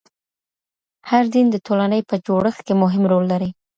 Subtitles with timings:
[1.09, 3.49] هر دین د ټولني په جوړښت کي مهم رول لري.